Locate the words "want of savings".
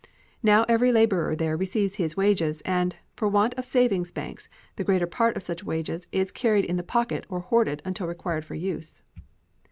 3.27-4.11